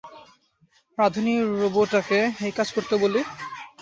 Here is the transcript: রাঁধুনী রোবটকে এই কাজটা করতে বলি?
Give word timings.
রাঁধুনী 0.97 1.33
রোবটকে 1.59 2.19
এই 2.45 2.53
কাজটা 2.57 2.73
করতে 2.75 2.95
বলি? 3.03 3.21